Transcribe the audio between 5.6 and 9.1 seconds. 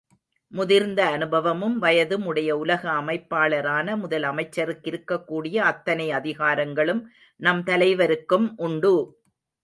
அத்தனை அதிகாரங்களும் நம் தலைவருக்கும் உண்டு!